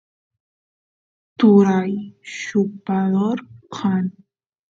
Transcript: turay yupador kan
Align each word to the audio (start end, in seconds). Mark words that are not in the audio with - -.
turay 1.37 1.91
yupador 2.43 3.37
kan 3.75 4.05